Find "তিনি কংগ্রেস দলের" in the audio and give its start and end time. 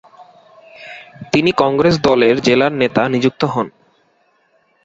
1.31-2.35